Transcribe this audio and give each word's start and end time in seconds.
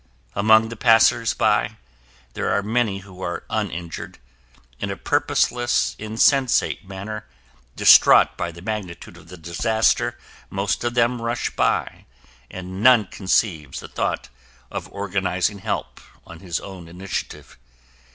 Among 0.33 0.69
the 0.69 0.75
passersby, 0.75 1.77
there 2.33 2.49
are 2.49 2.63
many 2.63 3.01
who 3.01 3.21
are 3.21 3.43
uninjured. 3.51 4.17
In 4.79 4.89
a 4.89 4.95
purposeless, 4.97 5.95
insensate 5.99 6.87
manner, 6.87 7.27
distraught 7.75 8.35
by 8.35 8.51
the 8.51 8.63
magnitude 8.63 9.15
of 9.15 9.27
the 9.27 9.37
disaster 9.37 10.17
most 10.49 10.83
of 10.83 10.95
them 10.95 11.21
rush 11.21 11.51
by 11.51 12.07
and 12.49 12.81
none 12.81 13.09
conceives 13.11 13.79
the 13.79 13.87
thought 13.87 14.29
of 14.71 14.91
organizing 14.91 15.59
help 15.59 16.01
on 16.25 16.39
his 16.39 16.59
own 16.59 16.87
initiative. 16.87 17.59